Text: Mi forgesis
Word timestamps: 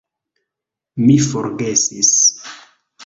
Mi 1.03 1.13
forgesis 1.27 2.11